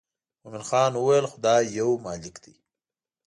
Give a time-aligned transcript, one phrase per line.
[0.43, 2.53] مومن خان وویل خدای یو مالک دی.